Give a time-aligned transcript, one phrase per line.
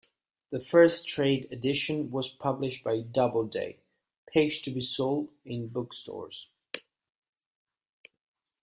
[0.49, 3.77] The first trade edition was published by Doubleday,
[4.27, 6.47] Page to be sold in bookstores.